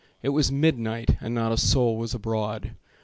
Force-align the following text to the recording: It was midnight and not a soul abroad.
It 0.23 0.29
was 0.29 0.51
midnight 0.51 1.17
and 1.19 1.35
not 1.35 1.51
a 1.51 1.57
soul 1.57 2.03
abroad. 2.11 2.71